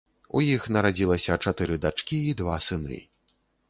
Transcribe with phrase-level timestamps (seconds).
[0.37, 2.97] У іх нарадзілася чатыры дачкі і два сыны.